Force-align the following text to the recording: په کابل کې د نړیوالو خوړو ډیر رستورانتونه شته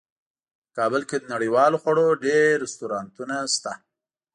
په 0.65 0.71
کابل 0.77 1.01
کې 1.09 1.17
د 1.19 1.25
نړیوالو 1.33 1.81
خوړو 1.83 2.05
ډیر 2.25 2.51
رستورانتونه 2.63 3.35
شته 3.55 3.73